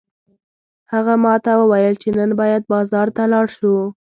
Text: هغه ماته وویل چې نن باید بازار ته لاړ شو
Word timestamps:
هغه 0.93 1.13
ماته 1.25 1.51
وویل 1.57 1.93
چې 2.01 2.09
نن 2.17 2.29
باید 2.41 2.63
بازار 2.73 3.07
ته 3.15 3.23
لاړ 3.33 3.45
شو 3.57 3.75